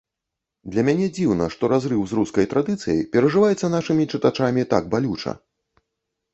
[0.75, 5.39] Для мяне дзіўна, што разрыў з рускай традыцыяй перажываецца нашымі чытачамі так балюча.